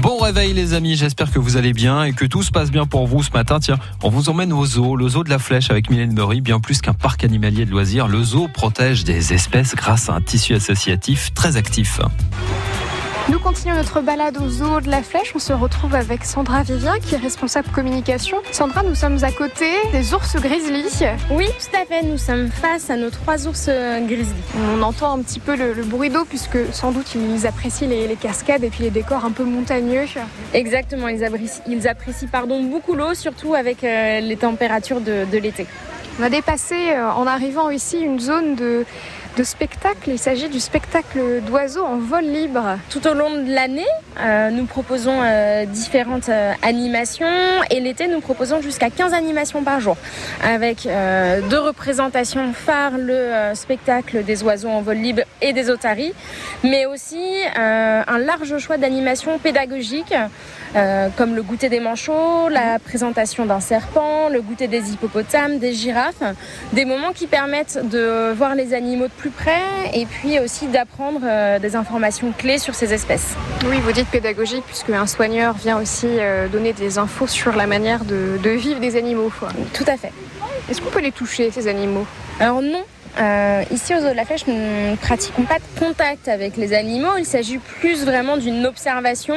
Bon 0.00 0.16
réveil 0.18 0.52
les 0.52 0.74
amis, 0.74 0.94
j'espère 0.94 1.32
que 1.32 1.40
vous 1.40 1.56
allez 1.56 1.72
bien 1.72 2.04
et 2.04 2.12
que 2.12 2.24
tout 2.24 2.44
se 2.44 2.52
passe 2.52 2.70
bien 2.70 2.86
pour 2.86 3.08
vous 3.08 3.24
ce 3.24 3.32
matin. 3.32 3.58
Tiens, 3.58 3.78
on 4.04 4.08
vous 4.08 4.28
emmène 4.28 4.52
au 4.52 4.64
zoo, 4.64 4.94
le 4.94 5.08
zoo 5.08 5.24
de 5.24 5.30
la 5.30 5.40
Flèche 5.40 5.70
avec 5.70 5.90
Mylène 5.90 6.12
Murray, 6.12 6.40
bien 6.40 6.60
plus 6.60 6.80
qu'un 6.80 6.94
parc 6.94 7.24
animalier 7.24 7.64
de 7.64 7.72
loisirs. 7.72 8.06
Le 8.06 8.22
zoo 8.22 8.46
protège 8.46 9.02
des 9.02 9.32
espèces 9.32 9.74
grâce 9.74 10.08
à 10.08 10.14
un 10.14 10.20
tissu 10.20 10.54
associatif 10.54 11.34
très 11.34 11.56
actif. 11.56 12.00
Nous 13.30 13.38
continuons 13.38 13.74
notre 13.74 14.00
balade 14.00 14.38
au 14.38 14.48
zoo 14.48 14.80
de 14.80 14.88
la 14.88 15.02
Flèche. 15.02 15.32
On 15.34 15.38
se 15.38 15.52
retrouve 15.52 15.94
avec 15.94 16.24
Sandra 16.24 16.62
Vivien 16.62 16.98
qui 16.98 17.14
est 17.14 17.18
responsable 17.18 17.68
communication. 17.68 18.38
Sandra, 18.52 18.82
nous 18.82 18.94
sommes 18.94 19.22
à 19.22 19.30
côté 19.30 19.66
des 19.92 20.14
ours 20.14 20.36
grizzly. 20.36 20.84
Oui, 21.30 21.46
tout 21.46 21.76
à 21.76 21.84
fait. 21.84 22.02
Nous 22.04 22.16
sommes 22.16 22.48
face 22.48 22.88
à 22.88 22.96
nos 22.96 23.10
trois 23.10 23.46
ours 23.46 23.66
euh, 23.68 24.00
grizzly. 24.06 24.40
On 24.74 24.80
entend 24.80 25.12
un 25.18 25.20
petit 25.20 25.40
peu 25.40 25.56
le, 25.56 25.74
le 25.74 25.82
bruit 25.82 26.08
d'eau 26.08 26.24
puisque 26.24 26.56
sans 26.72 26.90
doute 26.90 27.14
ils 27.14 27.46
apprécient 27.46 27.88
les, 27.88 28.08
les, 28.08 28.16
cascades 28.16 28.64
et 28.64 28.70
puis 28.70 28.84
les 28.84 28.90
décors 28.90 29.26
un 29.26 29.32
peu 29.32 29.44
montagneux. 29.44 30.06
Exactement, 30.54 31.08
ils 31.08 31.22
apprécient, 31.22 31.62
ils 31.68 31.86
apprécient 31.86 32.28
pardon, 32.28 32.62
beaucoup 32.62 32.94
l'eau, 32.94 33.12
surtout 33.12 33.54
avec 33.54 33.84
euh, 33.84 34.20
les 34.20 34.36
températures 34.38 35.02
de, 35.02 35.26
de 35.30 35.38
l'été. 35.38 35.66
On 36.18 36.22
a 36.22 36.30
dépassé 36.30 36.92
euh, 36.92 37.10
en 37.10 37.26
arrivant 37.26 37.70
ici 37.70 37.98
une 37.98 38.18
zone 38.18 38.56
de 38.56 38.84
de 39.36 39.44
spectacle. 39.44 40.08
Il 40.08 40.18
s'agit 40.18 40.48
du 40.48 40.60
spectacle 40.60 41.40
d'oiseaux 41.46 41.84
en 41.84 41.98
vol 41.98 42.24
libre. 42.24 42.78
Tout 42.90 43.06
au 43.06 43.14
long 43.14 43.30
de 43.30 43.52
l'année, 43.52 43.86
euh, 44.20 44.50
nous 44.50 44.64
proposons 44.64 45.20
euh, 45.22 45.64
différentes 45.64 46.28
euh, 46.28 46.52
animations 46.62 47.26
et 47.70 47.78
l'été, 47.80 48.08
nous 48.08 48.20
proposons 48.20 48.60
jusqu'à 48.60 48.90
15 48.90 49.12
animations 49.12 49.62
par 49.62 49.80
jour 49.80 49.96
avec 50.42 50.88
deux 51.50 51.58
représentations 51.58 52.52
phares, 52.52 52.98
le 52.98 53.54
spectacle 53.54 54.24
des 54.24 54.42
oiseaux 54.42 54.68
en 54.68 54.82
vol 54.82 54.96
libre 54.96 55.22
et 55.42 55.52
des 55.52 55.70
otaries, 55.70 56.12
mais 56.62 56.86
aussi 56.86 57.18
un 57.56 58.18
large 58.18 58.58
choix 58.58 58.76
d'animations 58.76 59.38
pédagogiques 59.38 60.14
comme 61.16 61.34
le 61.34 61.42
goûter 61.42 61.68
des 61.68 61.80
manchots, 61.80 62.48
la 62.48 62.78
présentation 62.78 63.46
d'un 63.46 63.60
serpent, 63.60 64.28
le 64.28 64.40
goûter 64.40 64.68
des 64.68 64.92
hippopotames, 64.92 65.58
des 65.58 65.72
girafes, 65.72 66.22
des 66.72 66.84
moments 66.84 67.12
qui 67.12 67.26
permettent 67.26 67.80
de 67.88 68.32
voir 68.32 68.54
les 68.54 68.74
animaux 68.74 69.08
plus 69.18 69.30
près 69.30 69.60
et 69.92 70.06
puis 70.06 70.38
aussi 70.38 70.66
d'apprendre 70.68 71.20
euh, 71.24 71.58
des 71.58 71.76
informations 71.76 72.32
clés 72.36 72.58
sur 72.58 72.74
ces 72.74 72.94
espèces. 72.94 73.34
Oui, 73.66 73.78
vous 73.80 73.92
dites 73.92 74.08
pédagogique 74.08 74.64
puisque 74.66 74.90
un 74.90 75.06
soigneur 75.06 75.54
vient 75.54 75.78
aussi 75.78 76.06
euh, 76.08 76.48
donner 76.48 76.72
des 76.72 76.98
infos 76.98 77.26
sur 77.26 77.54
la 77.56 77.66
manière 77.66 78.04
de, 78.04 78.38
de 78.42 78.50
vivre 78.50 78.80
des 78.80 78.96
animaux. 78.96 79.30
Quoi. 79.38 79.48
Tout 79.74 79.84
à 79.86 79.96
fait. 79.96 80.12
Est-ce 80.70 80.80
qu'on 80.80 80.90
peut 80.90 81.00
les 81.00 81.12
toucher, 81.12 81.50
ces 81.50 81.66
animaux? 81.66 82.06
Alors 82.40 82.62
non, 82.62 82.84
euh, 83.18 83.64
ici 83.72 83.94
au 83.94 84.00
zoo 84.00 84.10
de 84.10 84.14
la 84.14 84.24
Flèche, 84.24 84.46
nous 84.46 84.54
ne 84.54 84.96
pratiquons 84.96 85.42
pas 85.42 85.58
de 85.58 85.80
contact 85.80 86.28
avec 86.28 86.56
les 86.56 86.72
animaux. 86.72 87.16
Il 87.18 87.26
s'agit 87.26 87.58
plus 87.58 88.04
vraiment 88.04 88.36
d'une 88.36 88.64
observation 88.66 89.36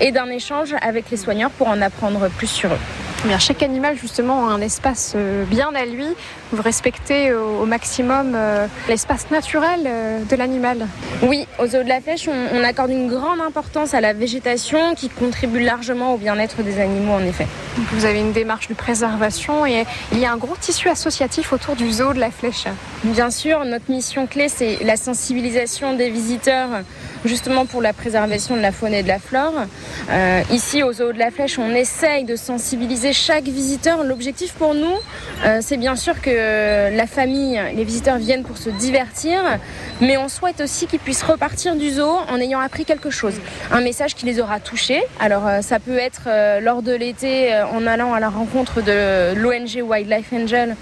et 0.00 0.10
d'un 0.10 0.26
échange 0.26 0.74
avec 0.82 1.10
les 1.10 1.16
soigneurs 1.16 1.50
pour 1.50 1.68
en 1.68 1.80
apprendre 1.80 2.28
plus 2.30 2.48
sur 2.48 2.70
eux. 2.70 2.78
Bien, 3.26 3.38
chaque 3.38 3.62
animal 3.62 3.98
justement 3.98 4.48
a 4.48 4.52
un 4.52 4.62
espace 4.62 5.12
euh, 5.14 5.44
bien 5.44 5.74
à 5.74 5.84
lui. 5.84 6.06
Vous 6.52 6.62
respectez 6.62 7.34
au, 7.34 7.66
maximum 7.66 8.32
euh, 8.34 8.66
l'espace 8.88 9.30
naturel 9.30 9.80
euh, 9.86 10.24
de 10.24 10.36
l'animal. 10.36 10.86
Oui, 11.22 11.46
au 11.58 11.66
zoo 11.66 11.82
de 11.82 11.88
la 11.88 12.00
Flèche, 12.00 12.28
on, 12.28 12.56
on, 12.56 12.64
accorde 12.64 12.90
une 12.90 13.10
grande 13.10 13.40
importance 13.40 13.92
à 13.92 14.00
la 14.00 14.14
végétation 14.14 14.94
qui 14.94 15.10
contribue 15.10 15.60
largement 15.60 16.14
au 16.14 16.16
bien-être 16.16 16.62
des 16.62 16.80
animaux 16.80 17.12
en 17.12 17.24
effet. 17.24 17.46
Vous 17.92 18.06
avez 18.06 18.20
une 18.20 18.32
démarche 18.32 18.68
de 18.68 18.74
préservation 18.74 19.66
et 19.66 19.84
il 20.12 20.18
y 20.18 20.24
a 20.24 20.32
un 20.32 20.38
gros 20.38 20.56
tissu 20.58 20.88
associatif 20.88 21.52
autour 21.52 21.76
du 21.76 21.92
zoo 21.92 22.14
de 22.14 22.20
la 22.20 22.30
Flèche. 22.30 22.64
Bien 23.04 23.30
sûr, 23.30 23.66
notre 23.66 23.90
mission 23.90 24.26
clé, 24.26 24.48
c'est 24.48 24.82
la 24.82 24.96
sensibilisation 24.96 25.94
des 25.94 26.08
visiteurs 26.08 26.70
justement 27.24 27.66
pour 27.66 27.82
la 27.82 27.92
préservation 27.92 28.56
de 28.56 28.60
la 28.60 28.72
faune 28.72 28.94
et 28.94 29.02
de 29.02 29.08
la 29.08 29.18
flore. 29.18 29.52
Euh, 30.10 30.42
ici, 30.50 30.82
au 30.82 30.92
zoo 30.92 31.12
de 31.12 31.18
la 31.18 31.30
Flèche, 31.30 31.58
on 31.58 31.70
essaye 31.74 32.24
de 32.24 32.36
sensibiliser 32.36 33.09
chaque 33.12 33.44
visiteur. 33.44 34.04
L'objectif 34.04 34.52
pour 34.52 34.74
nous, 34.74 34.94
euh, 35.44 35.58
c'est 35.60 35.76
bien 35.76 35.96
sûr 35.96 36.20
que 36.20 36.94
la 36.94 37.06
famille, 37.06 37.60
les 37.74 37.84
visiteurs 37.84 38.18
viennent 38.18 38.42
pour 38.42 38.56
se 38.56 38.70
divertir, 38.70 39.40
mais 40.00 40.16
on 40.16 40.28
souhaite 40.28 40.60
aussi 40.60 40.86
qu'ils 40.86 40.98
puissent 40.98 41.22
repartir 41.22 41.76
du 41.76 41.90
zoo 41.90 42.16
en 42.28 42.36
ayant 42.36 42.60
appris 42.60 42.84
quelque 42.84 43.10
chose. 43.10 43.34
Un 43.70 43.80
message 43.80 44.14
qui 44.14 44.26
les 44.26 44.40
aura 44.40 44.60
touchés. 44.60 45.02
Alors, 45.18 45.46
euh, 45.46 45.60
ça 45.62 45.78
peut 45.78 45.98
être 45.98 46.28
lors 46.60 46.82
de 46.82 46.92
l'été 46.92 47.54
en 47.72 47.86
allant 47.86 48.14
à 48.14 48.20
la 48.20 48.28
rencontre 48.28 48.82
de 48.82 49.34
l'ONG 49.34 49.82
Wildlife 49.82 50.32
Angel 50.32 50.76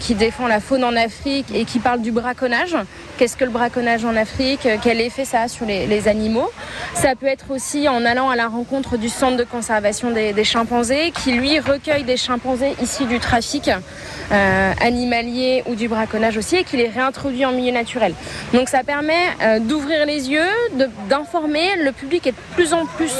qui 0.00 0.14
défend 0.14 0.48
la 0.48 0.60
faune 0.60 0.84
en 0.84 0.96
Afrique 0.96 1.46
et 1.54 1.64
qui 1.64 1.78
parle 1.78 2.00
du 2.00 2.10
braconnage. 2.10 2.76
Qu'est-ce 3.18 3.36
que 3.36 3.44
le 3.44 3.50
braconnage 3.50 4.04
en 4.04 4.14
Afrique 4.14 4.68
Quel 4.80 5.00
effet 5.00 5.24
ça 5.24 5.40
a 5.40 5.48
sur 5.48 5.66
les, 5.66 6.06
animaux? 6.06 6.52
Ça 6.94 7.16
peut 7.16 7.26
être 7.26 7.50
aussi 7.50 7.88
en 7.88 8.04
allant 8.04 8.30
à 8.30 8.36
la 8.36 8.46
rencontre 8.46 8.96
du 8.96 9.08
centre 9.08 9.36
de 9.36 9.42
conservation 9.42 10.12
des, 10.12 10.32
des 10.32 10.44
chimpanzés 10.44 11.12
qui 11.24 11.32
lui 11.32 11.58
recueille 11.58 12.04
des 12.04 12.16
chimpanzés 12.16 12.76
issus 12.80 13.06
du 13.06 13.18
trafic 13.18 13.70
euh, 14.30 14.72
animalier 14.80 15.62
ou 15.66 15.74
du 15.74 15.88
braconnage 15.88 16.36
aussi 16.36 16.56
et 16.56 16.64
qui 16.64 16.76
les 16.76 16.88
réintroduit 16.88 17.46
en 17.46 17.52
milieu 17.52 17.72
naturel. 17.72 18.14
Donc 18.52 18.68
ça 18.68 18.84
permet 18.84 19.14
euh, 19.42 19.58
d'ouvrir 19.58 20.04
les 20.04 20.28
yeux, 20.28 20.50
d'informer. 21.08 21.82
Le 21.82 21.92
public 21.92 22.26
est 22.26 22.32
de 22.32 22.54
plus 22.54 22.74
en 22.74 22.84
plus 22.84 23.12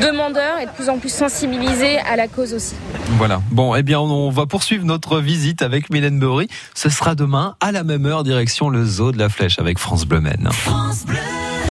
demandeur 0.00 0.58
et 0.60 0.66
de 0.66 0.70
plus 0.70 0.88
en 0.88 0.98
plus 0.98 1.12
sensibilisé 1.12 1.98
à 1.98 2.14
la 2.14 2.28
cause 2.28 2.54
aussi. 2.54 2.76
Voilà. 3.18 3.42
Bon, 3.50 3.74
eh 3.74 3.82
bien, 3.82 3.98
on 3.98 4.30
va 4.30 4.46
poursuivre 4.46 4.84
notre 4.84 5.18
visite 5.18 5.60
avec 5.60 5.90
Mylène 5.90 6.20
Bory. 6.20 6.48
Ce 6.74 6.88
sera 6.88 7.16
demain 7.16 7.56
à 7.60 7.72
la 7.72 7.82
même 7.82 8.06
heure, 8.06 8.22
direction 8.22 8.68
le 8.68 8.84
zoo 8.84 9.10
de 9.10 9.18
la 9.18 9.28
Flèche 9.34 9.58
avec 9.58 9.78
France 9.78 10.06
Bleu 10.06 10.20
Maine. 10.20 10.48
France 10.52 11.04
Bleu. 11.04 11.43